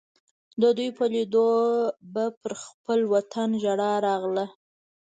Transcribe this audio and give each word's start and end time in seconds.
د 0.61 0.63
دوی 0.77 0.89
په 0.97 1.05
لیدو 1.13 1.47
به 2.13 2.25
پر 2.41 2.53
خپل 2.63 2.99
وطن 3.13 3.49
ژړا 3.63 3.93
راغله. 4.07 4.45